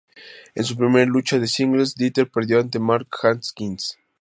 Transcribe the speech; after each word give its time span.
En 0.55 0.63
su 0.63 0.75
primera 0.75 1.05
lucha 1.05 1.37
de 1.37 1.45
singles, 1.45 1.93
Dieter 1.93 2.27
perdió 2.27 2.59
ante 2.59 2.79
Mark 2.79 3.07
Haskins. 3.21 3.99